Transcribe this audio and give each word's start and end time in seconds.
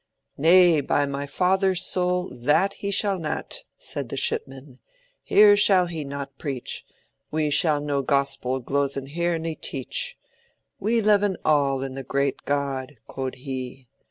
"Nay 0.39 0.81
by 0.81 1.05
my 1.05 1.27
father's 1.27 1.85
soule! 1.85 2.27
that 2.35 2.73
schal 2.89 3.17
he 3.17 3.21
nat," 3.21 3.57
Sayde 3.77 4.09
the 4.09 4.17
Schipman, 4.17 4.79
'here 5.21 5.55
schal 5.55 5.85
he 5.87 6.03
not 6.03 6.39
preche, 6.39 6.81
We 7.29 7.51
schal 7.51 7.79
no 7.83 8.01
gospel 8.01 8.59
glosen 8.63 9.05
here 9.09 9.37
ne 9.37 9.53
teche. 9.55 10.15
We 10.79 11.01
leven 11.01 11.37
all 11.45 11.83
in 11.83 11.93
the 11.93 12.01
gret 12.03 12.45
God,' 12.45 12.93
quod 13.05 13.35
he. 13.45 13.87